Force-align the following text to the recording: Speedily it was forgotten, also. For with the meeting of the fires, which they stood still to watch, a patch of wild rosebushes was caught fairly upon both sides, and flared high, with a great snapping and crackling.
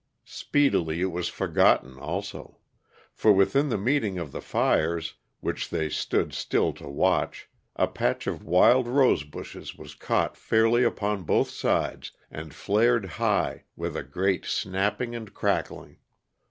Speedily 0.25 0.99
it 1.01 1.11
was 1.11 1.29
forgotten, 1.29 1.99
also. 1.99 2.57
For 3.13 3.31
with 3.31 3.53
the 3.53 3.77
meeting 3.77 4.17
of 4.17 4.31
the 4.31 4.41
fires, 4.41 5.13
which 5.41 5.69
they 5.69 5.89
stood 5.89 6.33
still 6.33 6.73
to 6.73 6.89
watch, 6.89 7.47
a 7.75 7.87
patch 7.87 8.25
of 8.25 8.43
wild 8.43 8.87
rosebushes 8.87 9.75
was 9.75 9.93
caught 9.93 10.35
fairly 10.35 10.83
upon 10.83 11.21
both 11.21 11.51
sides, 11.51 12.13
and 12.31 12.51
flared 12.51 13.05
high, 13.21 13.65
with 13.75 13.95
a 13.95 14.01
great 14.01 14.43
snapping 14.43 15.13
and 15.13 15.35
crackling. 15.35 15.97